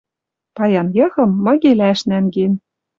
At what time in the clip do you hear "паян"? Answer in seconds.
0.55-0.87